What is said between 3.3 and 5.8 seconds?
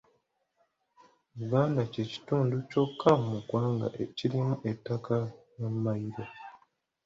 ggwanga ekirimu ettaka lya